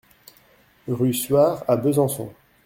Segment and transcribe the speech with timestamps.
[0.87, 2.33] Rue Suard à Besançon